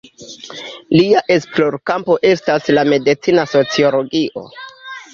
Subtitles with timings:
[0.99, 4.49] Lia esplorkampo estas la medicina sociologio.